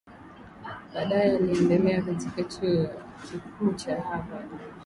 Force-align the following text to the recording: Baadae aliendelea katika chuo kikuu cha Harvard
Baadae 0.93 1.31
aliendelea 1.35 2.01
katika 2.01 2.43
chuo 2.43 2.87
kikuu 3.31 3.73
cha 3.73 4.01
Harvard 4.01 4.49